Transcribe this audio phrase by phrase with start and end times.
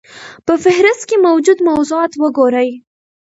[0.45, 2.69] په فهرست کې موجود موضوعات وګورئ.